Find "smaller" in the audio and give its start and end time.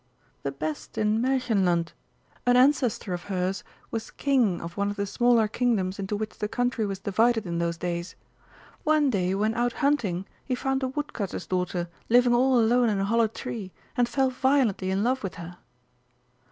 5.05-5.47